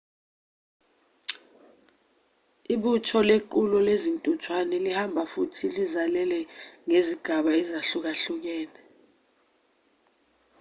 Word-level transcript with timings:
ibutho 2.73 3.19
lequlo 3.29 3.77
lezintuthwane 3.87 4.75
lihamba 4.85 5.21
futhi 5.33 5.65
lizalele 5.75 6.39
ngezigaba 6.85 7.51
ezahlukahlukene 7.61 8.81